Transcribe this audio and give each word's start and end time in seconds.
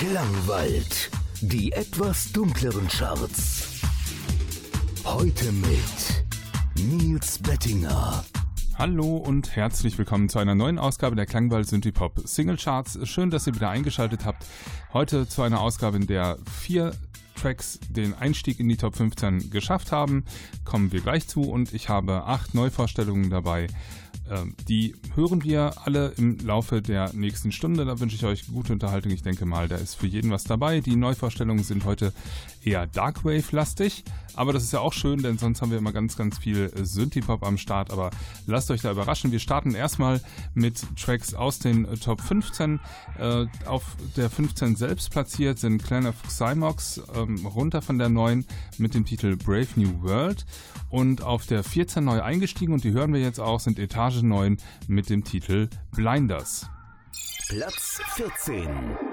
Klangwald. 0.00 1.10
Die 1.42 1.72
etwas 1.72 2.32
dunkleren 2.32 2.88
Charts. 2.88 3.82
Heute 5.04 5.52
mit 5.52 6.24
Nils 6.82 7.38
Bettinger. 7.38 8.24
Hallo 8.78 9.18
und 9.18 9.54
herzlich 9.54 9.98
willkommen 9.98 10.30
zu 10.30 10.38
einer 10.38 10.54
neuen 10.54 10.78
Ausgabe 10.78 11.16
der 11.16 11.26
Klangwald 11.26 11.68
Synthie 11.68 11.92
Pop 11.92 12.18
Single 12.24 12.56
Charts. 12.56 12.98
Schön, 13.06 13.28
dass 13.28 13.46
ihr 13.46 13.54
wieder 13.54 13.68
eingeschaltet 13.68 14.24
habt. 14.24 14.46
Heute 14.94 15.28
zu 15.28 15.42
einer 15.42 15.60
Ausgabe, 15.60 15.98
in 15.98 16.06
der 16.06 16.38
vier 16.50 16.94
Tracks 17.34 17.78
den 17.90 18.14
Einstieg 18.14 18.58
in 18.58 18.70
die 18.70 18.78
Top 18.78 18.96
15 18.96 19.50
geschafft 19.50 19.92
haben. 19.92 20.24
Kommen 20.64 20.92
wir 20.92 21.02
gleich 21.02 21.28
zu 21.28 21.42
und 21.42 21.74
ich 21.74 21.90
habe 21.90 22.24
acht 22.24 22.54
Neuvorstellungen 22.54 23.28
dabei. 23.28 23.66
Ähm, 24.30 24.54
die 24.68 24.94
hören 25.14 25.42
wir 25.42 25.72
alle 25.84 26.12
im 26.16 26.38
Laufe 26.38 26.82
der 26.82 27.12
nächsten 27.12 27.52
Stunde. 27.52 27.84
Da 27.84 27.98
wünsche 27.98 28.16
ich 28.16 28.24
euch 28.24 28.46
gute 28.46 28.72
Unterhaltung. 28.72 29.10
Ich 29.12 29.22
denke 29.22 29.44
mal, 29.44 29.68
da 29.68 29.76
ist 29.76 29.96
für 29.96 30.06
jeden 30.06 30.30
was 30.30 30.44
dabei. 30.44 30.80
Die 30.80 30.96
Neuvorstellungen 30.96 31.64
sind 31.64 31.84
heute 31.84 32.12
eher 32.62 32.86
Darkwave-lastig, 32.86 34.04
aber 34.34 34.52
das 34.52 34.62
ist 34.62 34.72
ja 34.72 34.80
auch 34.80 34.92
schön, 34.92 35.22
denn 35.22 35.38
sonst 35.38 35.62
haben 35.62 35.70
wir 35.70 35.78
immer 35.78 35.92
ganz, 35.92 36.16
ganz 36.16 36.38
viel 36.38 36.70
Synthie-Pop 36.76 37.42
am 37.42 37.58
Start. 37.58 37.90
Aber 37.90 38.10
lasst 38.46 38.70
euch 38.70 38.82
da 38.82 38.92
überraschen. 38.92 39.32
Wir 39.32 39.40
starten 39.40 39.74
erstmal 39.74 40.20
mit 40.54 40.80
Tracks 40.96 41.34
aus 41.34 41.58
den 41.58 41.86
Top 42.00 42.20
15. 42.20 42.80
Äh, 43.18 43.46
auf 43.66 43.96
der 44.16 44.30
15 44.30 44.76
selbst 44.76 45.10
platziert 45.10 45.58
sind 45.58 45.82
Clan 45.82 46.06
of 46.06 46.14
Cymox 46.28 47.00
ähm, 47.14 47.46
runter 47.46 47.82
von 47.82 47.98
der 47.98 48.08
9 48.08 48.44
mit 48.78 48.94
dem 48.94 49.04
Titel 49.04 49.36
Brave 49.36 49.68
New 49.76 50.02
World 50.02 50.46
und 50.90 51.22
auf 51.22 51.46
der 51.46 51.62
14 51.62 52.04
neu 52.04 52.22
eingestiegen 52.22 52.72
und 52.72 52.84
die 52.84 52.92
hören 52.92 53.12
wir 53.12 53.20
jetzt 53.20 53.40
auch, 53.40 53.60
sind 53.60 53.78
Etage 54.00 54.22
9 54.22 54.56
mit 54.88 55.10
dem 55.10 55.22
Titel 55.24 55.68
Blinders. 55.94 56.70
Platz 57.48 58.00
14. 58.14 59.09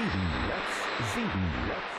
Platz 0.00 1.14
7. 1.14 1.89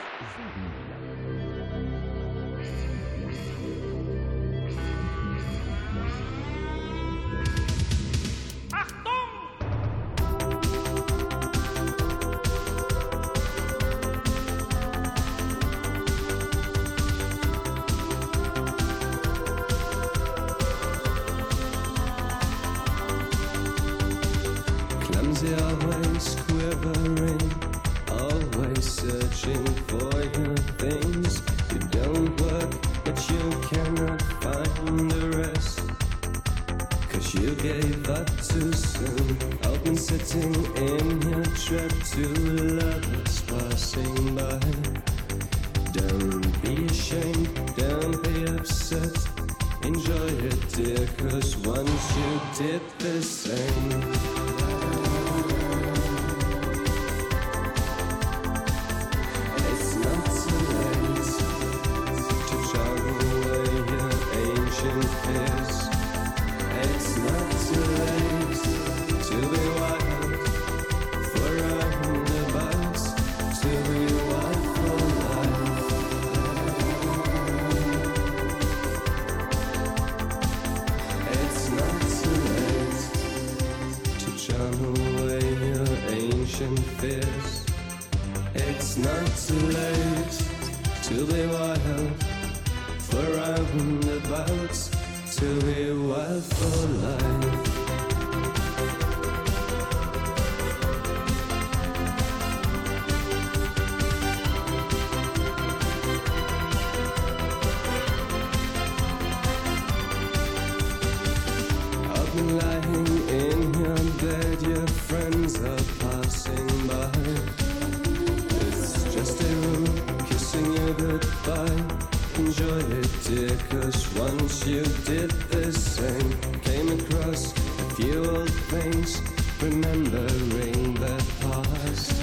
remembering 129.62 130.94
the 130.96 131.16
past. 131.42 132.16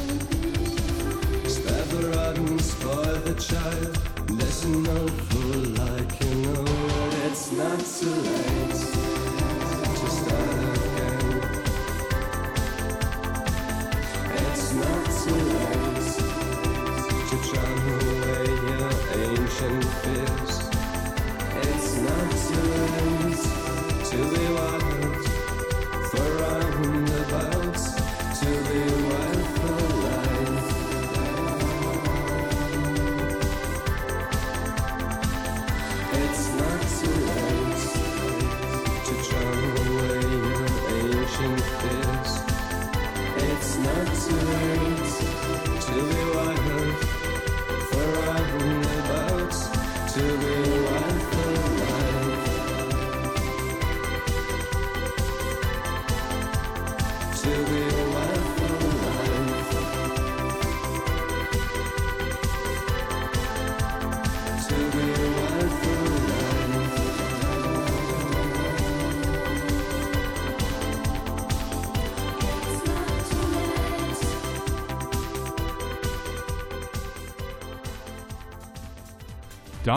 Spare 1.49 1.85
the 1.85 2.00
rod, 2.08 2.37
and 2.38 2.61
spoil 2.61 3.17
the 3.29 3.35
child. 3.35 3.99
Listen, 4.31 4.82
no 4.82 5.06
fool, 5.29 5.62
like 5.82 6.20
you 6.20 6.35
know 6.43 6.64
that 6.64 7.31
it's 7.31 7.52
not 7.52 7.79
too 7.96 8.17
late 8.29 8.81
to 9.99 10.06
start 10.19 10.79
again. 10.88 11.29
It's 14.43 14.67
not 14.82 15.05
too 15.20 15.43
late 15.55 16.11
to 17.29 17.37
drown 17.46 17.79
away 17.99 18.46
your 18.69 18.90
ancient 19.26 19.85
fears. 20.00 20.55
It's 21.69 21.90
not 22.06 22.29
too 22.46 22.67
late 23.23 23.44
to 24.11 24.19
be. 24.35 24.48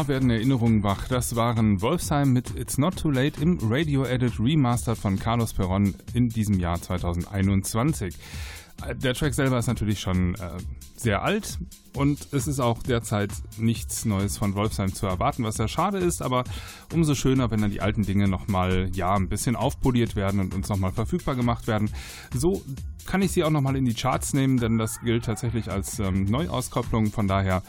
Da 0.01 0.07
werden 0.07 0.31
Erinnerungen 0.31 0.81
wach. 0.81 1.07
Das 1.09 1.35
waren 1.35 1.79
Wolfsheim 1.79 2.33
mit 2.33 2.57
It's 2.57 2.79
Not 2.79 2.97
Too 2.97 3.11
Late 3.11 3.39
im 3.39 3.59
Radio 3.61 4.03
Edit 4.03 4.39
Remastered 4.39 4.97
von 4.97 5.19
Carlos 5.19 5.53
Perron 5.53 5.93
in 6.15 6.27
diesem 6.27 6.59
Jahr 6.59 6.81
2021. 6.81 8.15
Der 8.95 9.13
Track 9.13 9.35
selber 9.35 9.59
ist 9.59 9.67
natürlich 9.67 9.99
schon 9.99 10.33
äh, 10.33 10.57
sehr 10.95 11.21
alt 11.21 11.59
und 11.93 12.29
es 12.31 12.47
ist 12.47 12.59
auch 12.59 12.81
derzeit 12.81 13.29
nichts 13.57 14.05
Neues 14.05 14.39
von 14.39 14.55
Wolfsheim 14.55 14.91
zu 14.91 15.05
erwarten, 15.05 15.43
was 15.43 15.57
ja 15.57 15.67
schade 15.67 15.99
ist, 15.99 16.23
aber 16.23 16.45
umso 16.91 17.13
schöner, 17.13 17.51
wenn 17.51 17.61
dann 17.61 17.69
die 17.69 17.81
alten 17.81 18.01
Dinge 18.01 18.27
nochmal 18.27 18.89
ja, 18.93 19.13
ein 19.13 19.29
bisschen 19.29 19.55
aufpoliert 19.55 20.15
werden 20.15 20.39
und 20.39 20.55
uns 20.55 20.67
nochmal 20.67 20.91
verfügbar 20.91 21.35
gemacht 21.35 21.67
werden. 21.67 21.91
So 22.33 22.63
kann 23.05 23.21
ich 23.21 23.31
sie 23.31 23.43
auch 23.43 23.51
nochmal 23.51 23.75
in 23.75 23.85
die 23.85 23.93
Charts 23.93 24.33
nehmen, 24.33 24.57
denn 24.57 24.79
das 24.79 25.01
gilt 25.01 25.25
tatsächlich 25.25 25.69
als 25.69 25.99
ähm, 25.99 26.25
Neuauskopplung, 26.25 27.11
von 27.11 27.27
daher 27.27 27.61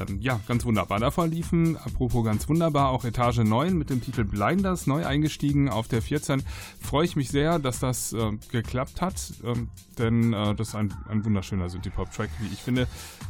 ähm, 0.00 0.20
ja, 0.20 0.40
ganz 0.46 0.64
wunderbar. 0.64 0.98
Davor 0.98 1.26
liefen, 1.26 1.76
apropos 1.76 2.24
ganz 2.24 2.48
wunderbar, 2.48 2.90
auch 2.90 3.04
Etage 3.04 3.38
9 3.38 3.76
mit 3.76 3.90
dem 3.90 4.02
Titel 4.02 4.24
Blinders, 4.24 4.86
neu 4.86 5.04
eingestiegen 5.04 5.68
auf 5.68 5.88
der 5.88 6.02
14. 6.02 6.42
Freue 6.80 7.04
ich 7.04 7.16
mich 7.16 7.28
sehr, 7.28 7.58
dass 7.58 7.80
das 7.80 8.12
äh, 8.12 8.32
geklappt 8.50 9.00
hat, 9.00 9.32
äh, 9.44 9.54
denn 9.98 10.32
äh, 10.32 10.54
das 10.54 10.68
ist 10.68 10.74
ein, 10.74 10.94
ein 11.08 11.24
wunderschöner 11.24 11.68
Synthie-Pop-Track, 11.68 12.30
wie 12.40 12.52
ich 12.52 12.60
finde. 12.60 12.86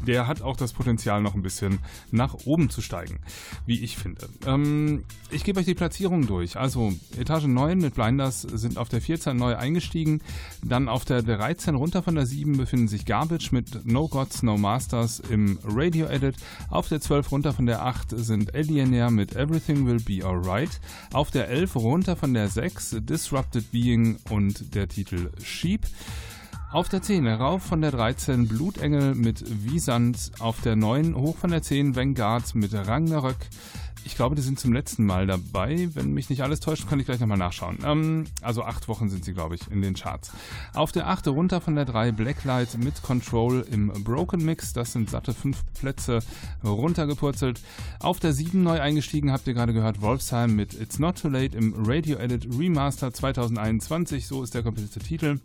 Der 0.07 0.27
hat 0.27 0.43
auch 0.43 0.57
das 0.57 0.73
Potenzial, 0.73 1.21
noch 1.21 1.35
ein 1.35 1.43
bisschen 1.43 1.81
nach 2.11 2.35
oben 2.45 2.71
zu 2.71 2.81
steigen, 2.81 3.21
wie 3.67 3.81
ich 3.83 3.97
finde. 3.97 4.29
Ähm, 4.47 5.05
ich 5.31 5.45
gebe 5.45 5.61
euch 5.61 5.67
die 5.67 5.75
Platzierung 5.75 6.27
durch. 6.27 6.57
Also 6.57 6.93
Etage 7.19 7.47
9 7.47 7.79
mit 7.79 7.95
Blinders 7.95 8.43
sind 8.43 8.79
auf 8.79 8.89
der 8.89 9.01
14 9.01 9.37
neu 9.37 9.57
eingestiegen, 9.57 10.23
dann 10.65 10.89
auf 10.89 11.05
der 11.05 11.23
13 11.23 11.75
runter 11.75 12.03
von 12.03 12.15
der 12.15 12.27
7 12.27 12.57
befinden 12.57 12.89
sich 12.89 13.05
Garbage 13.05 13.53
mit 13.53 13.85
No 13.85 14.09
Gods, 14.09 14.43
No 14.43 14.57
Masters 14.57 15.21
im 15.21 15.59
Radio-Edit. 15.65 16.37
Auf 16.69 16.89
der 16.89 17.01
12 17.01 17.33
runter 17.33 17.53
von 17.53 17.67
der 17.67 17.85
8 17.85 18.11
sind 18.11 18.55
Alienair 18.55 19.11
mit 19.11 19.35
Everything 19.35 19.87
Will 19.87 20.01
Be 20.01 20.25
Alright. 20.25 20.81
Auf 21.13 21.31
der 21.31 21.49
11 21.49 21.77
runter 21.77 22.17
von 22.17 22.35
der 22.35 22.49
6 22.49 22.97
Disrupted 23.01 23.71
Being 23.71 24.19
und 24.31 24.75
der 24.75 24.89
Titel 24.89 25.31
Sheep. 25.43 25.87
Auf 26.73 26.89
der 26.89 27.03
10 27.03 27.27
rauf 27.27 27.65
von 27.65 27.81
der 27.81 27.91
13 27.91 28.47
Blutengel 28.47 29.17
mit 29.17 29.45
Wiesand. 29.65 30.31
Auf 30.39 30.61
der 30.61 30.77
9 30.77 31.17
hoch 31.17 31.37
von 31.37 31.51
der 31.51 31.63
10 31.63 31.97
Vanguard 31.97 32.55
mit 32.55 32.73
Ragnarök. 32.73 33.39
Ich 34.05 34.17
glaube, 34.17 34.35
die 34.35 34.43
sind 34.43 34.59
zum 34.59 34.73
letzten 34.73 35.05
Mal 35.05 35.27
dabei. 35.27 35.89
Wenn 35.95 36.13
mich 36.13 36.31
nicht 36.31 36.43
alles 36.43 36.61
täuscht, 36.61 36.89
kann 36.89 37.01
ich 37.01 37.07
gleich 37.07 37.21
nochmal 37.21 37.39
nachschauen. 37.39 37.79
Ähm, 37.85 38.25
also 38.43 38.63
acht 38.63 38.89
Wochen 38.89 39.09
sind 39.11 39.25
sie, 39.25 39.35
glaube 39.35 39.55
ich, 39.55 39.71
in 39.71 39.83
den 39.83 39.95
Charts. 39.95 40.33
Auf 40.75 40.93
der 40.93 41.09
8 41.09 41.29
runter 41.29 41.61
von 41.61 41.75
der 41.75 41.85
3 41.85 42.13
Blacklight 42.13 42.79
mit 42.79 43.03
Control 43.03 43.67
im 43.71 43.89
Broken 44.05 44.45
Mix. 44.45 44.73
Das 44.73 44.93
sind 44.93 45.11
satte 45.11 45.35
fünf 45.35 45.63
Plätze 45.79 46.21
runtergepurzelt. 46.65 47.61
Auf 48.01 48.21
der 48.21 48.33
7 48.33 48.63
neu 48.63 48.81
eingestiegen 48.81 49.33
habt 49.33 49.47
ihr 49.47 49.55
gerade 49.55 49.73
gehört 49.73 50.01
Wolfsheim 50.01 50.55
mit 50.55 50.75
It's 50.75 50.99
Not 50.99 51.21
Too 51.21 51.29
Late 51.29 51.57
im 51.57 51.75
Radio 51.77 52.19
Edit 52.19 52.47
Remaster 52.59 53.13
2021. 53.13 54.27
So 54.27 54.43
ist 54.43 54.55
der 54.55 54.63
komplette 54.63 55.01
Titel. 55.01 55.41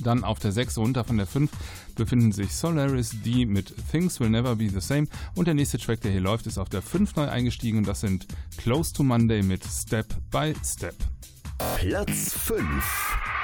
Dann 0.00 0.24
auf 0.24 0.38
der 0.38 0.52
6 0.52 0.78
runter 0.78 1.04
von 1.04 1.16
der 1.16 1.26
5 1.26 1.50
befinden 1.94 2.32
sich 2.32 2.52
Solaris 2.52 3.10
D 3.24 3.46
mit 3.46 3.74
Things 3.90 4.20
Will 4.20 4.30
Never 4.30 4.56
Be 4.56 4.68
the 4.68 4.80
Same. 4.80 5.06
Und 5.34 5.46
der 5.46 5.54
nächste 5.54 5.78
Track, 5.78 6.00
der 6.00 6.12
hier 6.12 6.20
läuft, 6.20 6.46
ist 6.46 6.58
auf 6.58 6.68
der 6.68 6.82
5 6.82 7.16
neu 7.16 7.28
eingestiegen. 7.28 7.78
Und 7.78 7.88
das 7.88 8.00
sind 8.00 8.26
Close 8.56 8.92
to 8.92 9.02
Monday 9.02 9.42
mit 9.42 9.64
Step 9.64 10.06
by 10.30 10.54
Step. 10.64 10.96
Platz 11.78 12.32
5 12.34 13.41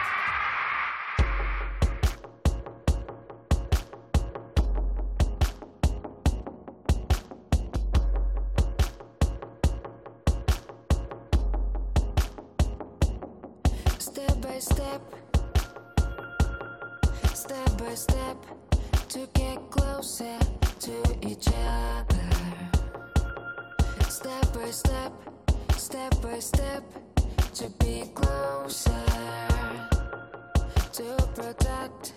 protect 31.38 32.14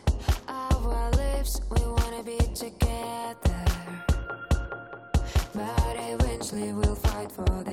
our 0.48 1.12
lives, 1.12 1.62
we 1.70 1.80
wanna 1.86 2.24
be 2.24 2.40
together. 2.56 3.64
But 5.54 5.96
eventually 5.96 6.74
we'll 6.74 6.96
fight 6.96 7.32
for 7.32 7.64
the 7.64 7.71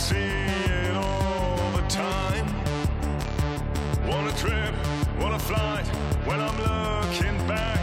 see 0.00 0.16
it 0.16 0.96
all 0.96 1.70
the 1.76 1.86
time. 1.88 2.46
What 4.08 4.32
a 4.32 4.34
trip, 4.42 4.74
what 5.20 5.32
a 5.34 5.38
flight. 5.38 5.86
When 6.24 6.40
I'm 6.40 6.58
looking 6.70 7.36
back, 7.46 7.82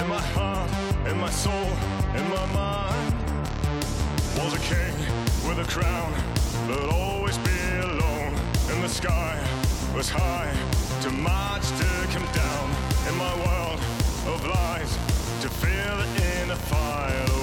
in 0.00 0.08
my 0.08 0.22
heart, 0.36 0.70
in 1.06 1.18
my 1.18 1.28
soul, 1.30 1.68
in 2.18 2.24
my 2.36 2.46
mind, 2.62 3.12
was 4.38 4.54
a 4.54 4.62
king 4.72 4.96
with 5.46 5.58
a 5.58 5.68
crown, 5.74 6.12
but 6.66 6.88
always 6.88 7.36
be 7.38 7.60
alone. 7.82 8.34
And 8.70 8.82
the 8.82 8.88
sky 8.88 9.36
was 9.94 10.08
high, 10.08 10.52
to 11.02 11.10
march 11.10 11.66
to 11.80 11.88
come 12.14 12.28
down. 12.32 12.66
In 13.08 13.14
my 13.26 13.34
world 13.44 13.78
of 14.32 14.38
lies, 14.46 14.92
to 15.42 15.48
feel 15.50 15.98
in 16.40 16.50
a 16.50 16.56
fire. 16.56 17.41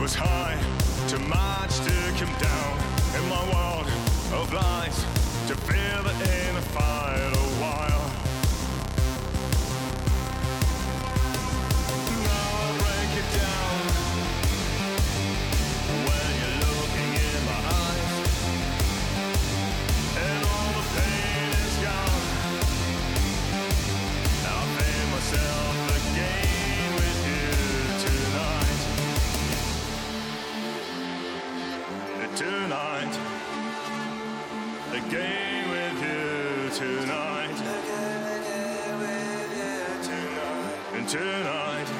Was 0.00 0.14
high, 0.14 0.56
too 1.08 1.18
much 1.28 1.76
to 1.84 1.92
come 2.16 2.32
down. 2.40 2.72
In 3.16 3.28
my 3.28 3.42
world 3.52 3.86
of 4.32 4.50
lies, 4.50 4.96
to 5.46 5.54
feel 5.68 6.02
the 6.02 6.48
inner 6.48 6.59
again 35.06 35.70
with 35.70 36.02
you 36.02 36.70
tonight. 36.78 37.58
And 40.92 41.08
tonight, 41.08 41.86
and 41.88 41.99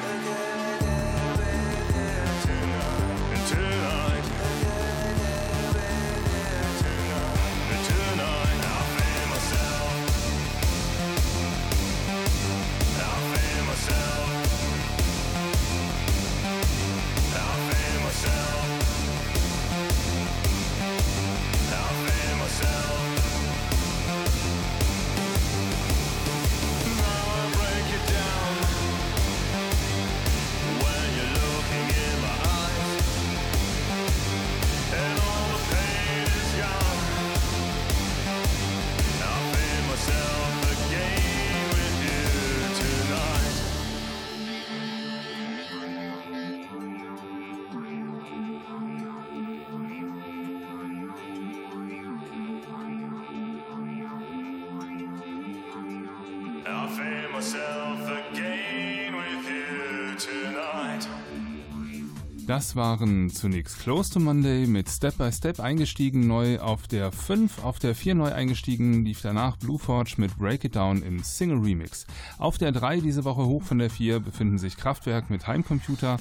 Das 62.51 62.75
waren 62.75 63.29
zunächst 63.29 63.79
Close 63.79 64.11
to 64.11 64.19
Monday 64.19 64.67
mit 64.67 64.89
Step 64.89 65.17
by 65.17 65.31
Step 65.31 65.61
eingestiegen, 65.61 66.27
neu 66.27 66.59
auf 66.59 66.85
der 66.85 67.13
5, 67.13 67.63
auf 67.63 67.79
der 67.79 67.95
4 67.95 68.13
neu 68.13 68.33
eingestiegen, 68.33 69.05
lief 69.05 69.21
danach 69.21 69.55
Blue 69.55 69.79
Forge 69.79 70.15
mit 70.17 70.37
Break 70.37 70.65
It 70.65 70.75
Down 70.75 71.01
im 71.01 71.23
Single 71.23 71.59
Remix. 71.59 72.05
Auf 72.39 72.57
der 72.57 72.73
3 72.73 72.99
diese 72.99 73.23
Woche 73.23 73.45
hoch 73.45 73.63
von 73.63 73.79
der 73.79 73.89
4 73.89 74.19
befinden 74.19 74.57
sich 74.57 74.75
Kraftwerk 74.75 75.29
mit 75.29 75.47
Heimcomputer. 75.47 76.17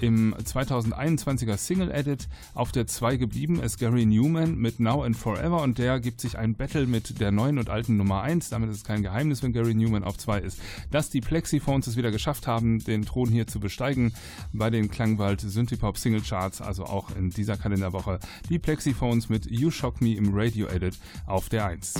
Im 0.00 0.34
2021er 0.34 1.56
Single 1.56 1.90
Edit 1.90 2.28
auf 2.54 2.72
der 2.72 2.86
2 2.86 3.16
geblieben 3.16 3.60
ist 3.60 3.78
Gary 3.78 4.04
Newman 4.04 4.56
mit 4.56 4.80
Now 4.80 5.02
and 5.04 5.16
Forever 5.16 5.62
und 5.62 5.78
der 5.78 6.00
gibt 6.00 6.20
sich 6.20 6.38
ein 6.38 6.54
Battle 6.54 6.86
mit 6.86 7.20
der 7.20 7.30
neuen 7.30 7.58
und 7.58 7.70
alten 7.70 7.96
Nummer 7.96 8.22
1. 8.22 8.50
Damit 8.50 8.70
ist 8.70 8.78
es 8.78 8.84
kein 8.84 9.02
Geheimnis, 9.02 9.42
wenn 9.42 9.52
Gary 9.52 9.74
Newman 9.74 10.04
auf 10.04 10.18
2 10.18 10.40
ist. 10.40 10.58
Dass 10.90 11.10
die 11.10 11.20
Plexiphones 11.20 11.86
es 11.86 11.96
wieder 11.96 12.10
geschafft 12.10 12.46
haben, 12.46 12.82
den 12.82 13.04
Thron 13.04 13.28
hier 13.28 13.46
zu 13.46 13.60
besteigen 13.60 14.12
bei 14.52 14.70
den 14.70 14.90
Klangwald 14.90 15.40
Synthipop 15.40 15.98
Single 15.98 16.22
Charts, 16.22 16.60
also 16.60 16.84
auch 16.84 17.14
in 17.16 17.30
dieser 17.30 17.56
Kalenderwoche. 17.56 18.18
Die 18.48 18.58
Plexiphones 18.58 19.28
mit 19.28 19.50
You 19.50 19.70
Shock 19.70 20.00
Me 20.00 20.14
im 20.14 20.30
Radio 20.34 20.66
Edit 20.66 20.98
auf 21.26 21.48
der 21.48 21.66
1. 21.66 21.94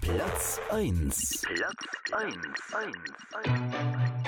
Platz 0.00 0.60
1. 0.70 1.42
Platz 1.42 1.82
1. 2.12 2.36
1. 3.44 4.23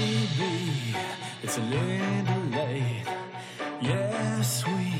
Maybe 0.00 0.96
it's 1.42 1.58
a 1.58 1.60
little 1.60 2.42
late. 2.56 3.04
Yes, 3.82 4.66
we 4.66 4.99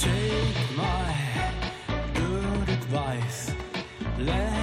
Take 0.00 0.76
my 0.76 1.14
good 2.14 2.68
advice. 2.68 3.52
Let's 4.18 4.53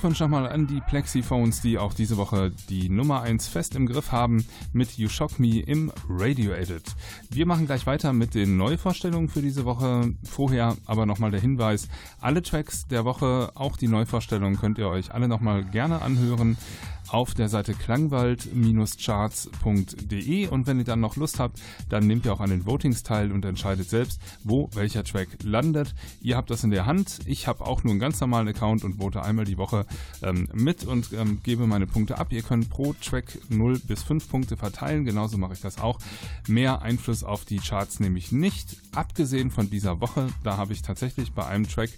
Glückwunsch 0.00 0.20
nochmal 0.20 0.48
an 0.48 0.66
die 0.66 0.80
Plexiphones, 0.80 1.60
die 1.60 1.76
auch 1.76 1.92
diese 1.92 2.16
Woche 2.16 2.52
die 2.70 2.88
Nummer 2.88 3.20
1 3.20 3.48
fest 3.48 3.74
im 3.74 3.84
Griff 3.84 4.12
haben 4.12 4.46
mit 4.72 4.96
You 4.96 5.10
Shock 5.10 5.38
Me 5.38 5.60
im 5.60 5.92
Radio 6.08 6.52
Edit. 6.52 6.94
Wir 7.28 7.44
machen 7.44 7.66
gleich 7.66 7.86
weiter 7.86 8.14
mit 8.14 8.34
den 8.34 8.56
Neuvorstellungen 8.56 9.28
für 9.28 9.42
diese 9.42 9.66
Woche. 9.66 10.14
Vorher 10.24 10.74
aber 10.86 11.04
nochmal 11.04 11.32
der 11.32 11.42
Hinweis, 11.42 11.86
alle 12.18 12.40
Tracks 12.40 12.86
der 12.86 13.04
Woche, 13.04 13.50
auch 13.54 13.76
die 13.76 13.88
Neuvorstellungen 13.88 14.58
könnt 14.58 14.78
ihr 14.78 14.88
euch 14.88 15.12
alle 15.12 15.28
nochmal 15.28 15.64
gerne 15.64 16.00
anhören 16.00 16.56
auf 17.12 17.34
der 17.34 17.48
Seite 17.48 17.74
klangwald-charts.de 17.74 20.48
und 20.48 20.66
wenn 20.66 20.78
ihr 20.78 20.84
dann 20.84 21.00
noch 21.00 21.16
Lust 21.16 21.38
habt, 21.38 21.60
dann 21.88 22.06
nehmt 22.06 22.24
ihr 22.24 22.32
auch 22.32 22.40
an 22.40 22.48
den 22.50 22.66
Votings 22.66 23.02
teil 23.02 23.32
und 23.32 23.44
entscheidet 23.44 23.90
selbst, 23.90 24.20
wo 24.44 24.70
welcher 24.74 25.02
Track 25.04 25.28
landet. 25.42 25.94
Ihr 26.20 26.36
habt 26.36 26.50
das 26.50 26.64
in 26.64 26.70
der 26.70 26.86
Hand. 26.86 27.20
Ich 27.26 27.46
habe 27.46 27.66
auch 27.66 27.84
nur 27.84 27.92
einen 27.92 28.00
ganz 28.00 28.20
normalen 28.20 28.48
Account 28.48 28.84
und 28.84 28.98
vote 28.98 29.22
einmal 29.22 29.44
die 29.44 29.58
Woche 29.58 29.86
ähm, 30.22 30.48
mit 30.52 30.84
und 30.84 31.12
ähm, 31.12 31.40
gebe 31.42 31.66
meine 31.66 31.86
Punkte 31.86 32.18
ab. 32.18 32.32
Ihr 32.32 32.42
könnt 32.42 32.70
pro 32.70 32.94
Track 32.94 33.38
0 33.48 33.78
bis 33.80 34.02
5 34.02 34.28
Punkte 34.28 34.56
verteilen. 34.56 35.04
Genauso 35.04 35.38
mache 35.38 35.54
ich 35.54 35.60
das 35.60 35.78
auch. 35.78 35.98
Mehr 36.46 36.82
Einfluss 36.82 37.24
auf 37.24 37.44
die 37.44 37.58
Charts 37.58 38.00
nehme 38.00 38.18
ich 38.18 38.32
nicht. 38.32 38.76
Abgesehen 38.94 39.50
von 39.50 39.70
dieser 39.70 40.00
Woche, 40.00 40.28
da 40.44 40.56
habe 40.56 40.72
ich 40.72 40.82
tatsächlich 40.82 41.32
bei 41.32 41.46
einem 41.46 41.68
Track 41.68 41.90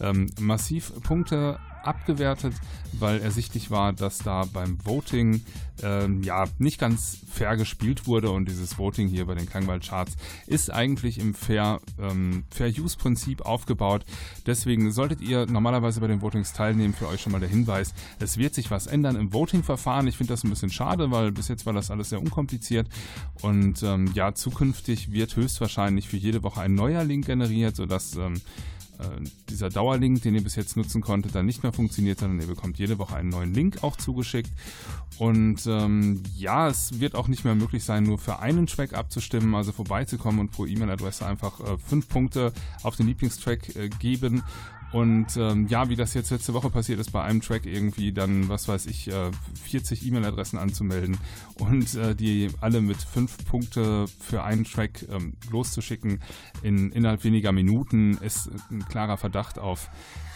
ähm, 0.00 0.30
massiv 0.38 0.92
Punkte 1.02 1.58
abgewertet, 1.84 2.54
weil 2.92 3.20
ersichtlich 3.20 3.70
war, 3.70 3.92
dass 3.92 4.18
da 4.18 4.44
beim 4.52 4.78
Voting 4.84 5.42
ähm, 5.82 6.22
ja 6.22 6.46
nicht 6.58 6.78
ganz 6.78 7.18
fair 7.30 7.56
gespielt 7.56 8.06
wurde 8.06 8.30
und 8.30 8.48
dieses 8.48 8.78
Voting 8.78 9.08
hier 9.08 9.26
bei 9.26 9.34
den 9.34 9.48
Klangwald-Charts 9.48 10.16
ist 10.46 10.70
eigentlich 10.70 11.18
im 11.18 11.34
Fair, 11.34 11.80
ähm, 11.98 12.44
Fair 12.50 12.68
Use-Prinzip 12.68 13.42
aufgebaut. 13.42 14.04
Deswegen 14.46 14.92
solltet 14.92 15.20
ihr 15.20 15.46
normalerweise 15.46 16.00
bei 16.00 16.06
den 16.06 16.20
Votings 16.20 16.52
teilnehmen. 16.52 16.94
Für 16.94 17.08
euch 17.08 17.20
schon 17.20 17.32
mal 17.32 17.40
der 17.40 17.48
Hinweis, 17.48 17.94
es 18.18 18.36
wird 18.36 18.54
sich 18.54 18.70
was 18.70 18.86
ändern 18.86 19.16
im 19.16 19.32
Voting-Verfahren. 19.32 20.06
Ich 20.06 20.16
finde 20.16 20.32
das 20.32 20.44
ein 20.44 20.50
bisschen 20.50 20.70
schade, 20.70 21.10
weil 21.10 21.32
bis 21.32 21.48
jetzt 21.48 21.66
war 21.66 21.72
das 21.72 21.90
alles 21.90 22.10
sehr 22.10 22.20
unkompliziert 22.20 22.88
und 23.42 23.82
ähm, 23.82 24.10
ja, 24.14 24.34
zukünftig 24.34 25.12
wird 25.12 25.36
höchstwahrscheinlich 25.36 26.08
für 26.08 26.16
jede 26.16 26.42
Woche 26.42 26.60
ein 26.60 26.74
neuer 26.74 27.04
Link 27.04 27.26
generiert, 27.26 27.76
sodass 27.76 28.16
ähm, 28.16 28.40
äh, 29.00 29.24
dieser 29.48 29.70
Dauerlink, 29.70 30.22
den 30.22 30.34
ihr 30.34 30.44
bis 30.44 30.56
jetzt 30.56 30.76
nutzen 30.76 31.00
konntet, 31.00 31.34
dann 31.34 31.46
nicht 31.46 31.62
mehr 31.62 31.72
funktioniert, 31.72 32.20
sondern 32.20 32.40
ihr 32.40 32.46
bekommt 32.46 32.78
jede 32.78 32.98
Woche 32.98 33.16
einen 33.16 33.30
neuen 33.30 33.54
Link 33.54 33.82
auch 33.82 33.96
zugeschickt. 33.96 34.50
Und 35.18 35.66
ähm, 35.66 36.22
ja, 36.36 36.68
es 36.68 37.00
wird 37.00 37.14
auch 37.14 37.28
nicht 37.28 37.44
mehr 37.44 37.54
möglich 37.54 37.84
sein, 37.84 38.04
nur 38.04 38.18
für 38.18 38.38
einen 38.38 38.66
Track 38.66 38.94
abzustimmen, 38.94 39.54
also 39.54 39.72
vorbeizukommen 39.72 40.40
und 40.40 40.50
pro 40.50 40.66
E-Mail-Adresse 40.66 41.26
einfach 41.26 41.60
äh, 41.60 41.78
fünf 41.78 42.08
Punkte 42.08 42.52
auf 42.82 42.96
den 42.96 43.06
Lieblingstrack 43.06 43.76
äh, 43.76 43.88
geben. 43.88 44.42
Und 44.92 45.36
ähm, 45.36 45.68
ja, 45.68 45.88
wie 45.88 45.96
das 45.96 46.14
jetzt 46.14 46.30
letzte 46.30 46.52
Woche 46.52 46.68
passiert 46.68 46.98
ist, 46.98 47.12
bei 47.12 47.22
einem 47.22 47.40
Track 47.40 47.64
irgendwie 47.64 48.12
dann, 48.12 48.48
was 48.48 48.66
weiß 48.66 48.86
ich, 48.86 49.08
äh, 49.08 49.30
40 49.64 50.06
E-Mail-Adressen 50.06 50.58
anzumelden 50.58 51.16
und 51.58 51.94
äh, 51.94 52.14
die 52.16 52.48
alle 52.60 52.80
mit 52.80 52.96
fünf 52.96 53.44
Punkte 53.44 54.06
für 54.18 54.42
einen 54.42 54.64
Track 54.64 55.06
ähm, 55.08 55.34
loszuschicken 55.50 56.20
in 56.62 56.90
innerhalb 56.90 57.22
weniger 57.22 57.52
Minuten, 57.52 58.18
ist 58.18 58.50
ein 58.70 58.84
klarer 58.88 59.16
Verdacht 59.16 59.58
auf 59.58 59.90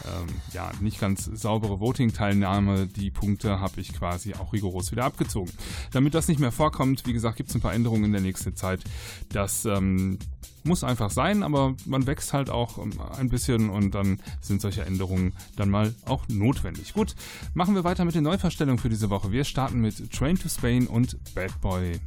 ähm, 0.04 0.34
ja, 0.52 0.70
nicht 0.80 1.00
ganz 1.00 1.24
saubere 1.24 1.80
Voting-Teilnahme. 1.80 2.86
Die 2.86 3.10
Punkte 3.10 3.60
habe 3.60 3.80
ich 3.80 3.92
quasi 3.92 4.34
auch 4.34 4.52
rigoros 4.52 4.92
wieder 4.92 5.04
abgezogen. 5.04 5.50
Damit 5.92 6.14
das 6.14 6.28
nicht 6.28 6.40
mehr 6.40 6.52
vorkommt, 6.52 7.06
wie 7.06 7.12
gesagt, 7.12 7.36
gibt 7.36 7.48
es 7.48 7.54
ein 7.54 7.60
paar 7.60 7.74
Änderungen 7.74 8.04
in 8.04 8.12
der 8.12 8.20
nächsten 8.20 8.54
Zeit. 8.54 8.84
Das 9.30 9.64
ähm, 9.64 10.18
muss 10.64 10.84
einfach 10.84 11.10
sein, 11.10 11.42
aber 11.42 11.74
man 11.86 12.06
wächst 12.06 12.32
halt 12.32 12.50
auch 12.50 12.78
ähm, 12.78 12.92
ein 13.18 13.28
bisschen 13.28 13.70
und 13.70 13.94
dann 13.94 14.20
sind 14.40 14.60
solche 14.60 14.84
Änderungen 14.84 15.32
dann 15.56 15.70
mal 15.70 15.94
auch 16.06 16.26
notwendig. 16.28 16.94
Gut, 16.94 17.14
machen 17.54 17.74
wir 17.74 17.84
weiter 17.84 18.04
mit 18.04 18.14
den 18.14 18.24
Neuverstellungen 18.24 18.78
für 18.78 18.88
diese 18.88 19.10
Woche. 19.10 19.30
Wir 19.30 19.44
starten 19.44 19.80
mit 19.80 20.12
Train 20.12 20.38
to 20.38 20.48
Spain 20.48 20.86
und 20.86 21.16
Bad 21.34 21.60
Boy. 21.60 22.00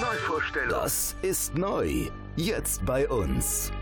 Neuvorstellung. 0.00 0.70
Das 0.70 1.16
ist 1.22 1.54
neu. 1.54 2.08
Jetzt 2.36 2.84
bei 2.84 3.08
uns. 3.08 3.72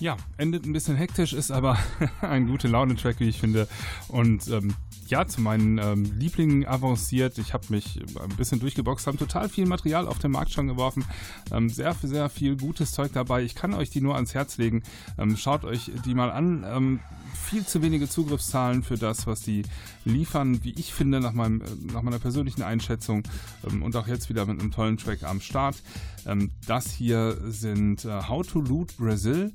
Ja, 0.00 0.16
endet 0.38 0.64
ein 0.64 0.72
bisschen 0.72 0.96
hektisch, 0.96 1.34
ist 1.34 1.50
aber 1.50 1.78
ein 2.22 2.46
gute 2.46 2.68
Laune-Track, 2.68 3.20
wie 3.20 3.28
ich 3.28 3.38
finde. 3.38 3.68
Und 4.08 4.48
ähm, 4.48 4.74
ja, 5.08 5.26
zu 5.26 5.42
meinen 5.42 5.76
ähm, 5.76 6.10
Lieblingen 6.18 6.66
avanciert. 6.66 7.36
Ich 7.36 7.52
habe 7.52 7.66
mich 7.68 8.00
ein 8.18 8.34
bisschen 8.36 8.60
durchgeboxt, 8.60 9.06
haben 9.06 9.18
total 9.18 9.50
viel 9.50 9.66
Material 9.66 10.08
auf 10.08 10.18
den 10.18 10.30
Markt 10.30 10.52
schon 10.52 10.68
geworfen. 10.68 11.04
Ähm, 11.52 11.68
sehr, 11.68 11.94
sehr 12.02 12.30
viel 12.30 12.56
gutes 12.56 12.92
Zeug 12.92 13.12
dabei. 13.12 13.42
Ich 13.42 13.54
kann 13.54 13.74
euch 13.74 13.90
die 13.90 14.00
nur 14.00 14.14
ans 14.14 14.32
Herz 14.32 14.56
legen. 14.56 14.82
Ähm, 15.18 15.36
schaut 15.36 15.64
euch 15.64 15.90
die 16.06 16.14
mal 16.14 16.30
an. 16.30 17.00
Viel 17.34 17.66
zu 17.66 17.82
wenige 17.82 18.08
Zugriffszahlen 18.08 18.82
für 18.82 18.96
das, 18.96 19.26
was 19.26 19.42
die 19.42 19.62
liefern, 20.04 20.62
wie 20.64 20.72
ich 20.72 20.94
finde, 20.94 21.20
nach, 21.20 21.32
meinem, 21.32 21.62
nach 21.92 22.02
meiner 22.02 22.18
persönlichen 22.18 22.62
Einschätzung. 22.62 23.22
Ähm, 23.68 23.82
und 23.82 23.96
auch 23.96 24.06
jetzt 24.06 24.28
wieder 24.28 24.46
mit 24.46 24.60
einem 24.60 24.70
tollen 24.70 24.96
Track 24.96 25.22
am 25.22 25.40
Start. 25.40 25.82
Ähm, 26.26 26.50
das 26.66 26.90
hier 26.90 27.36
sind 27.48 28.04
äh, 28.04 28.22
How 28.28 28.46
to 28.46 28.60
Loot 28.60 28.96
Brazil 28.96 29.52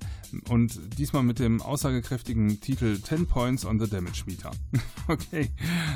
und 0.49 0.79
diesmal 0.97 1.23
mit 1.23 1.39
dem 1.39 1.61
aussagekräftigen 1.61 2.59
Titel 2.59 2.99
10 3.01 3.27
Points 3.27 3.65
on 3.65 3.79
the 3.79 3.89
Damage 3.89 4.23
Meter. 4.25 4.51
okay, 5.07 5.49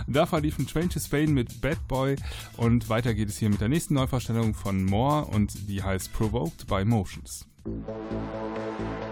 davor 0.08 0.42
liefen 0.42 0.68
Train 0.68 0.89
to 0.89 1.00
Spain 1.00 1.34
mit 1.34 1.62
Bad 1.62 1.88
Boy 1.88 2.15
und 2.58 2.89
weiter 2.89 3.13
geht 3.13 3.30
es 3.30 3.38
hier 3.38 3.50
mit 3.50 3.62
der 3.62 3.70
nächsten 3.70 3.96
Neuvorstellung 3.96 4.54
von 4.54 4.86
More 4.86 5.26
und 5.26 5.68
die 5.68 5.84
heißt 5.84 6.13
Provoked 6.13 6.68
by 6.68 6.86
Motions. 6.86 7.46
So 7.65 9.09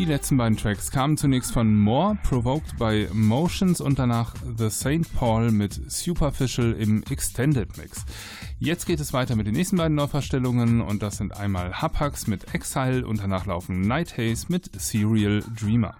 Die 0.00 0.06
letzten 0.06 0.38
beiden 0.38 0.56
Tracks 0.56 0.90
kamen 0.90 1.18
zunächst 1.18 1.52
von 1.52 1.76
More, 1.76 2.16
Provoked 2.22 2.78
by 2.78 3.06
Motions 3.12 3.82
und 3.82 3.98
danach 3.98 4.34
The 4.56 4.70
St. 4.70 5.14
Paul 5.14 5.50
mit 5.50 5.78
Superficial 5.92 6.72
im 6.72 7.04
Extended 7.10 7.76
Mix. 7.76 8.06
Jetzt 8.58 8.86
geht 8.86 8.98
es 9.00 9.12
weiter 9.12 9.36
mit 9.36 9.46
den 9.46 9.52
nächsten 9.52 9.76
beiden 9.76 9.96
Neuverstellungen 9.96 10.80
und 10.80 11.02
das 11.02 11.18
sind 11.18 11.36
einmal 11.36 11.82
Hapax 11.82 12.28
mit 12.28 12.54
Exile 12.54 13.06
und 13.06 13.20
danach 13.20 13.44
laufen 13.44 13.82
Night 13.82 14.16
Haze 14.16 14.46
mit 14.48 14.70
Serial 14.80 15.44
Dreamer. 15.60 15.94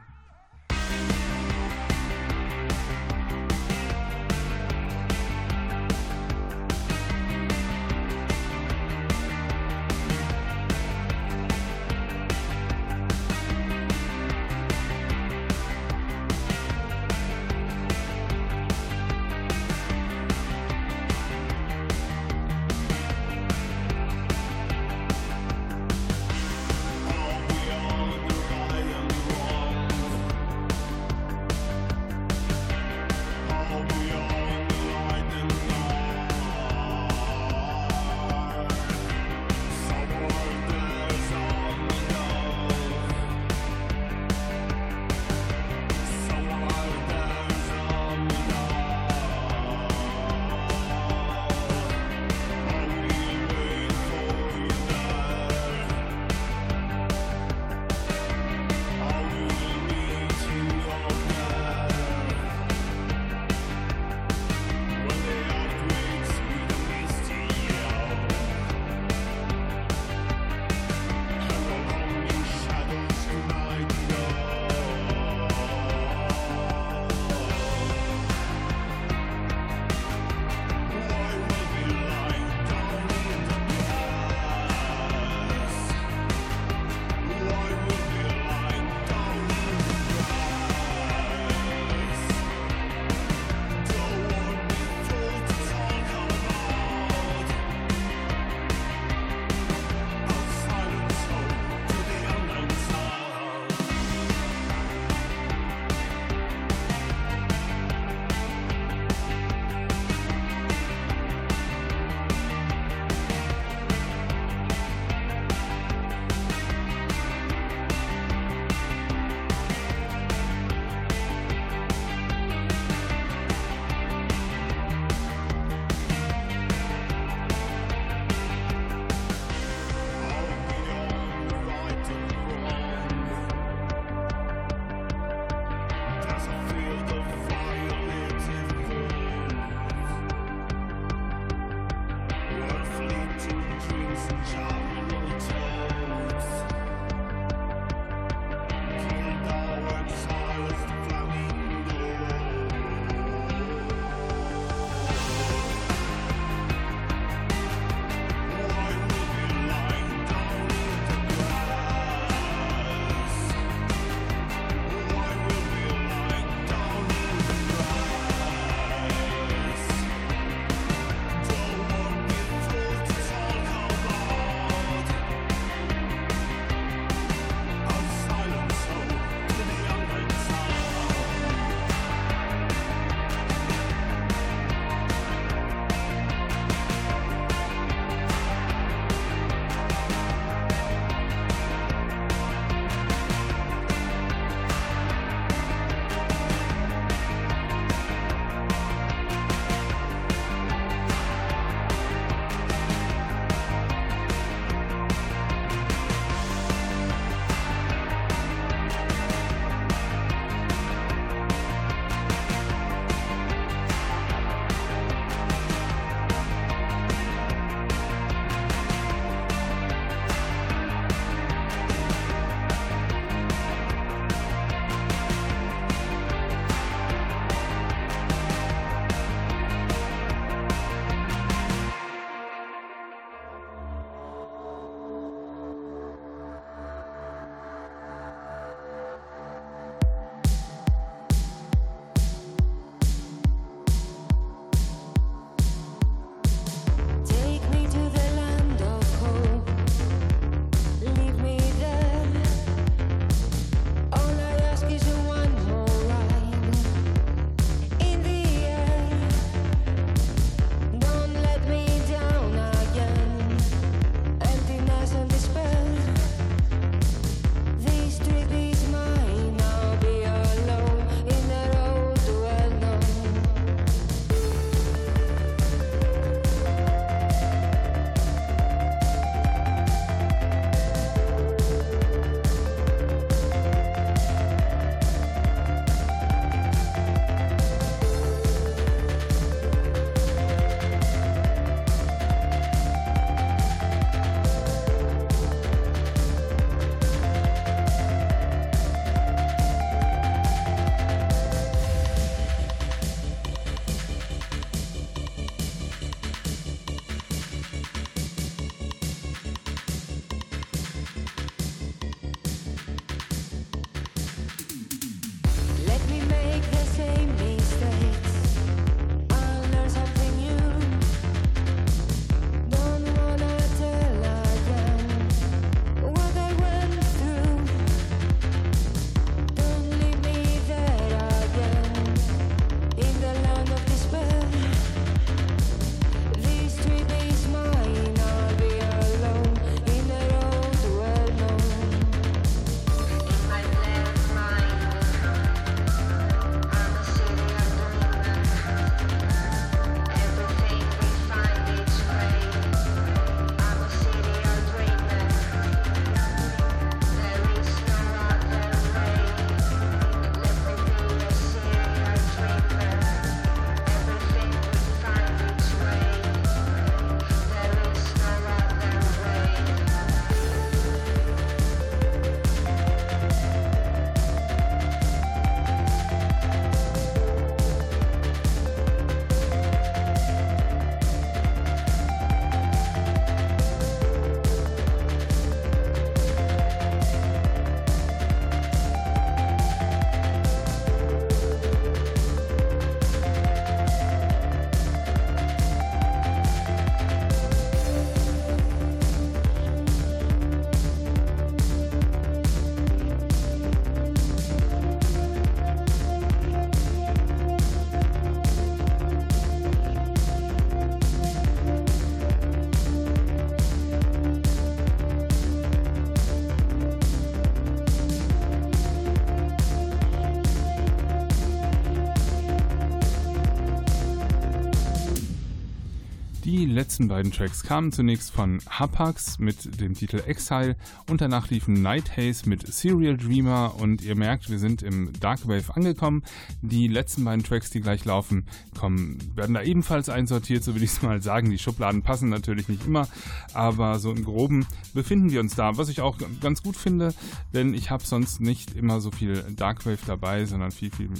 Die 426.50 426.66
letzten 426.66 427.06
beiden 427.06 427.30
Tracks 427.30 427.62
kamen 427.62 427.92
zunächst 427.92 428.32
von 428.32 428.58
Hapax 428.68 429.38
mit 429.38 429.80
dem 429.80 429.94
Titel 429.94 430.20
Exile 430.26 430.74
und 431.08 431.20
danach 431.20 431.48
liefen 431.48 431.80
Night 431.80 432.16
Haze 432.16 432.48
mit 432.48 432.66
Serial 432.66 433.16
Dreamer 433.16 433.76
und 433.78 434.02
ihr 434.02 434.16
merkt, 434.16 434.50
wir 434.50 434.58
sind 434.58 434.82
im 434.82 435.12
Dark 435.20 435.46
Wave 435.46 435.76
angekommen. 435.76 436.24
Die 436.60 436.88
letzten 436.88 437.24
beiden 437.24 437.44
Tracks, 437.44 437.70
die 437.70 437.80
gleich 437.80 438.04
laufen, 438.04 438.46
kommen, 438.76 439.18
werden 439.36 439.54
da 439.54 439.62
ebenfalls 439.62 440.08
einsortiert, 440.08 440.64
so 440.64 440.74
will 440.74 440.82
ich 440.82 440.90
es 440.90 441.02
mal 441.02 441.22
sagen. 441.22 441.52
Die 441.52 441.58
Schubladen 441.58 442.02
passen 442.02 442.30
natürlich 442.30 442.68
nicht 442.68 442.84
immer, 442.84 443.06
aber 443.54 444.00
so 444.00 444.10
im 444.10 444.24
Groben 444.24 444.66
befinden 444.92 445.30
wir 445.30 445.38
uns 445.38 445.54
da, 445.54 445.76
was 445.76 445.88
ich 445.88 446.00
auch 446.00 446.18
ganz 446.40 446.64
gut 446.64 446.76
finde, 446.76 447.14
denn 447.54 447.74
ich 447.74 447.92
habe 447.92 448.04
sonst 448.04 448.40
nicht 448.40 448.74
immer 448.74 449.00
so 449.00 449.12
viel 449.12 449.44
Dark 449.54 449.86
Wave 449.86 450.04
dabei, 450.04 450.46
sondern 450.46 450.72
viel, 450.72 450.90
viel 450.90 451.10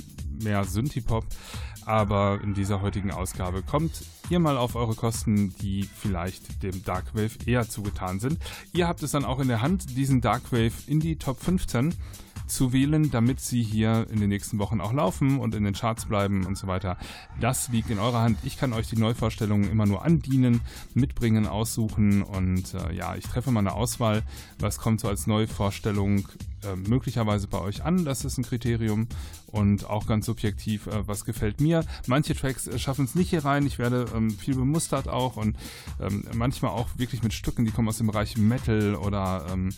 mehr 0.43 0.65
Synthie-Pop 0.65 1.25
aber 1.91 2.41
in 2.43 2.55
dieser 2.55 2.83
heutigen 2.83 3.11
Ausgabe 3.11 3.63
kommt 3.63 4.05
ihr 4.29 4.39
mal 4.39 4.57
auf 4.57 4.77
eure 4.77 4.95
Kosten, 4.95 5.20
die 5.27 5.89
vielleicht 5.95 6.63
dem 6.63 6.85
Darkwave 6.85 7.31
eher 7.47 7.69
zugetan 7.69 8.21
sind. 8.21 8.39
Ihr 8.73 8.89
habt 8.89 9.03
es 9.03 9.13
dann 9.13 9.25
auch 9.25 9.41
in 9.41 9.49
der 9.49 9.63
Hand, 9.63 9.97
diesen 9.97 10.21
Darkwave 10.21 10.73
in 10.87 11.01
die 11.01 11.17
Top 11.17 11.41
15 11.41 11.95
zu 12.47 12.73
wählen, 12.73 13.11
damit 13.11 13.41
sie 13.41 13.63
hier 13.63 14.07
in 14.11 14.21
den 14.21 14.29
nächsten 14.29 14.59
Wochen 14.59 14.81
auch 14.81 14.93
laufen 14.93 15.39
und 15.39 15.55
in 15.55 15.65
den 15.65 15.75
Charts 15.75 16.07
bleiben 16.07 16.45
und 16.47 16.59
so 16.59 16.67
weiter. 16.67 16.97
Das 17.41 17.69
liegt 17.69 17.91
in 17.91 17.99
eurer 17.99 18.23
Hand. 18.23 18.39
Ich 18.43 18.59
kann 18.59 18.73
euch 18.73 18.89
die 18.89 18.99
Neuvorstellungen 18.99 19.71
immer 19.71 19.87
nur 19.87 20.05
andienen, 20.05 20.61
mitbringen, 20.95 21.47
aussuchen 21.47 22.23
und 22.23 22.75
äh, 22.75 22.93
ja, 22.93 23.15
ich 23.15 23.25
treffe 23.25 23.51
mal 23.51 23.61
eine 23.61 23.75
Auswahl. 23.75 24.23
Was 24.59 24.79
kommt 24.79 25.01
so 25.01 25.09
als 25.09 25.27
Neuvorstellung 25.27 26.29
äh, 26.65 26.77
möglicherweise 26.77 27.47
bei 27.47 27.59
euch 27.59 27.85
an? 27.85 28.05
Das 28.05 28.25
ist 28.25 28.39
ein 28.39 28.45
Kriterium 28.45 29.07
und 29.47 29.89
auch 29.89 30.07
ganz 30.07 30.27
subjektiv, 30.27 30.87
äh, 30.87 31.07
was 31.07 31.25
gefällt 31.25 31.61
mir. 31.61 31.85
Manche 32.07 32.35
Tracks 32.35 32.67
äh, 32.67 32.79
schaffen 32.79 33.05
es 33.05 33.15
nicht 33.15 33.31
hier 33.31 33.45
rein. 33.45 33.67
Ich 33.67 33.79
werde 33.79 34.07
ähm, 34.15 34.31
viel 34.31 34.55
bemustert 34.55 35.09
auch 35.09 35.37
und 35.37 35.57
ähm, 36.01 36.25
manchmal 36.35 36.73
auch 36.73 36.89
wirklich 36.97 37.23
mit 37.23 37.33
Stücken, 37.33 37.65
die 37.65 37.71
kommen 37.71 37.89
aus 37.89 37.99
dem 37.99 38.07
Bereich 38.07 38.37
Metal 38.37 38.95
oder 38.95 39.47
ähm, 39.53 39.71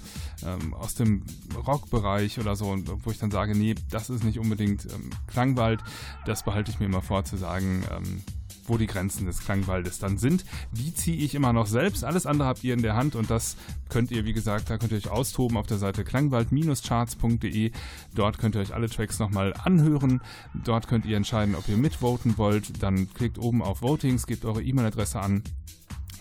ähm 0.44 0.74
aus 0.74 0.94
dem 0.94 1.22
Rockbereich 1.66 2.38
oder 2.42 2.56
so, 2.56 2.66
und, 2.66 2.90
wo 3.04 3.10
ich 3.10 3.18
dann 3.18 3.30
sage, 3.30 3.56
nee, 3.56 3.74
das 3.90 4.10
ist 4.10 4.24
nicht 4.24 4.38
unbedingt 4.38 4.86
ähm, 4.86 5.10
Klangwald. 5.26 5.80
Das 6.26 6.44
behalte 6.44 6.70
ich 6.70 6.78
mir 6.78 6.86
immer 6.86 7.02
vor 7.02 7.24
zu 7.24 7.36
sagen 7.36 7.84
ähm, 7.90 8.22
wo 8.66 8.76
die 8.76 8.86
Grenzen 8.86 9.26
des 9.26 9.40
Klangwaldes 9.40 9.98
dann 9.98 10.18
sind. 10.18 10.44
Die 10.72 10.94
ziehe 10.94 11.16
ich 11.16 11.34
immer 11.34 11.52
noch 11.52 11.66
selbst. 11.66 12.04
Alles 12.04 12.26
andere 12.26 12.48
habt 12.48 12.64
ihr 12.64 12.74
in 12.74 12.82
der 12.82 12.96
Hand 12.96 13.16
und 13.16 13.30
das 13.30 13.56
könnt 13.88 14.10
ihr, 14.10 14.24
wie 14.24 14.32
gesagt, 14.32 14.70
da 14.70 14.78
könnt 14.78 14.92
ihr 14.92 14.98
euch 14.98 15.10
austoben 15.10 15.56
auf 15.56 15.66
der 15.66 15.78
Seite 15.78 16.04
klangwald-charts.de. 16.04 17.72
Dort 18.14 18.38
könnt 18.38 18.54
ihr 18.54 18.60
euch 18.60 18.74
alle 18.74 18.88
Tracks 18.88 19.18
nochmal 19.18 19.54
anhören. 19.54 20.20
Dort 20.54 20.88
könnt 20.88 21.04
ihr 21.06 21.16
entscheiden, 21.16 21.54
ob 21.54 21.68
ihr 21.68 21.76
mitvoten 21.76 22.38
wollt. 22.38 22.82
Dann 22.82 23.12
klickt 23.12 23.38
oben 23.38 23.62
auf 23.62 23.82
Votings, 23.82 24.26
gebt 24.26 24.44
eure 24.44 24.62
E-Mail-Adresse 24.62 25.20
an 25.20 25.42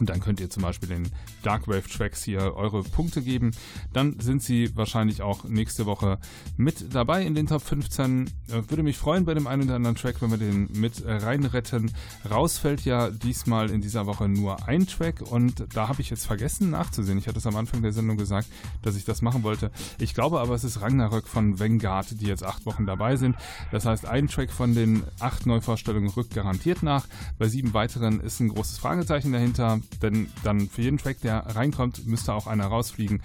und 0.02 0.10
dann 0.10 0.20
könnt 0.20 0.40
ihr 0.40 0.50
zum 0.50 0.64
Beispiel 0.64 0.90
den 0.90 1.08
Darkwave 1.44 1.88
Tracks 1.88 2.24
hier 2.24 2.56
eure 2.56 2.82
Punkte 2.82 3.22
geben. 3.22 3.52
Dann 3.94 4.20
sind 4.20 4.42
sie 4.42 4.76
wahrscheinlich 4.76 5.22
auch 5.22 5.44
nächste 5.44 5.86
Woche 5.86 6.18
mit 6.58 6.96
dabei 6.96 7.24
in 7.24 7.36
den 7.36 7.46
Top 7.46 7.62
15. 7.62 8.26
Äh, 8.26 8.64
würde 8.68 8.82
mich 8.82 8.98
freuen 8.98 9.26
bei 9.26 9.36
dem 9.36 9.46
einen 9.46 9.64
oder 9.64 9.76
anderen 9.76 9.96
Track, 9.96 10.20
wenn 10.22 10.32
wir 10.32 10.40
den 10.40 10.70
mit 10.74 11.04
reinretten. 11.06 11.92
Rausfällt 12.28 12.84
ja 12.84 13.12
diesmal 13.12 13.70
in 13.70 13.82
dieser 13.82 14.08
Woche 14.08 14.28
nur 14.28 14.68
ein 14.68 14.88
Track 14.88 15.22
und 15.22 15.68
da 15.76 15.88
habe 15.88 16.02
ich 16.02 16.10
jetzt 16.10 16.26
vergessen 16.26 16.72
nachzusehen. 16.72 17.20
Ich 17.20 17.28
hatte 17.28 17.38
es 17.38 17.46
am 17.46 17.56
Anfang 17.56 17.84
der 17.84 17.94
Sendung 17.94 18.18
gesagt, 18.18 18.48
dass 18.82 18.96
ich 18.96 19.06
das 19.06 19.22
machen 19.22 19.44
wollte. 19.44 19.70
Ich 20.00 20.16
glaube 20.16 20.40
aber, 20.40 20.56
es 20.56 20.64
ist 20.64 20.82
Ragnarök 20.82 21.28
von 21.28 21.60
Vanguard, 21.60 22.20
die 22.20 22.26
jetzt 22.26 22.44
acht 22.44 22.66
Wochen 22.66 22.88
dabei 22.88 23.18
sind. 23.18 23.36
Das 23.72 23.86
heißt, 23.86 24.08
ein 24.08 24.28
Track 24.28 24.52
von 24.52 24.74
den 24.74 25.04
acht 25.20 25.46
Neuvorstellungen 25.46 26.10
rückt 26.10 26.34
garantiert 26.34 26.82
nach. 26.82 27.06
Bei 27.38 27.48
sieben 27.48 27.76
weiteren 27.76 28.20
ist 28.20 28.40
ein 28.40 28.50
großes 28.50 28.80
Fragezeichen 28.80 29.32
dahinter 29.32 29.80
denn 30.02 30.30
dann 30.44 30.70
für 30.70 30.82
jeden 30.82 30.98
Track, 30.98 31.22
der 31.22 31.40
reinkommt, 31.56 32.06
müsste 32.06 32.34
auch 32.34 32.48
einer 32.48 32.66
rausfliegen. 32.66 33.22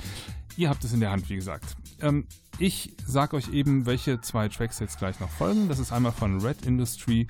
Ihr 0.56 0.70
habt 0.70 0.84
es 0.84 0.92
in 0.92 1.00
der 1.00 1.10
Hand, 1.10 1.28
wie 1.28 1.36
gesagt. 1.36 1.76
Ähm, 2.00 2.26
ich 2.58 2.92
sage 3.06 3.36
euch 3.36 3.52
eben, 3.52 3.86
welche 3.86 4.20
zwei 4.20 4.48
Tracks 4.48 4.78
jetzt 4.78 4.98
gleich 4.98 5.20
noch 5.20 5.30
folgen. 5.30 5.68
Das 5.68 5.78
ist 5.78 5.92
einmal 5.92 6.12
von 6.12 6.40
Red 6.40 6.64
Industry 6.64 7.26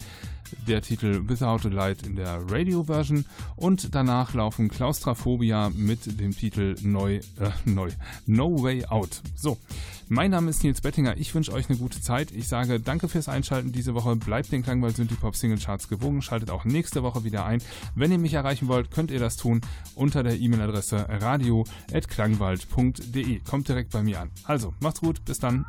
der 0.66 0.82
Titel 0.82 1.28
Without 1.28 1.66
a 1.66 1.70
Light 1.70 2.06
in 2.06 2.16
der 2.16 2.40
Radio-Version 2.50 3.24
und 3.56 3.94
danach 3.94 4.34
laufen 4.34 4.68
Klaustrophobia 4.68 5.70
mit 5.74 6.20
dem 6.20 6.36
Titel 6.36 6.76
Neu, 6.82 7.16
äh, 7.16 7.20
Neu, 7.64 7.90
No 8.26 8.62
Way 8.62 8.84
Out. 8.86 9.22
So, 9.34 9.56
mein 10.08 10.30
Name 10.30 10.50
ist 10.50 10.62
Nils 10.62 10.80
Bettinger, 10.80 11.16
ich 11.16 11.34
wünsche 11.34 11.52
euch 11.52 11.68
eine 11.68 11.78
gute 11.78 12.00
Zeit. 12.00 12.30
Ich 12.30 12.46
sage 12.46 12.78
danke 12.78 13.08
fürs 13.08 13.28
Einschalten 13.28 13.72
diese 13.72 13.92
Woche, 13.94 14.14
bleibt 14.16 14.52
den 14.52 14.62
Klangwald 14.62 14.94
Synthipop 14.96 15.34
Single 15.34 15.58
Charts 15.58 15.88
gewogen, 15.88 16.22
schaltet 16.22 16.50
auch 16.50 16.64
nächste 16.64 17.02
Woche 17.02 17.24
wieder 17.24 17.44
ein. 17.44 17.60
Wenn 17.94 18.12
ihr 18.12 18.18
mich 18.18 18.34
erreichen 18.34 18.68
wollt, 18.68 18.92
könnt 18.92 19.10
ihr 19.10 19.18
das 19.18 19.36
tun 19.36 19.62
unter 19.94 20.22
der 20.22 20.38
E-Mail-Adresse 20.38 21.06
radio.klangwald.de. 21.08 23.40
Kommt 23.40 23.68
direkt 23.68 23.90
bei 23.90 24.02
mir 24.02 24.20
an. 24.20 24.30
Also, 24.44 24.74
macht's 24.80 25.02
gut, 25.16 25.24
bis 25.24 25.38
dann. 25.38 25.64